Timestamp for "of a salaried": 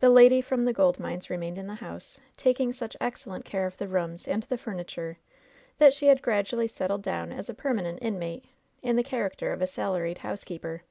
9.54-10.18